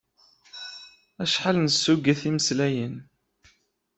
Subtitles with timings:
[1.23, 2.95] Acḥal nessuget imeslayen.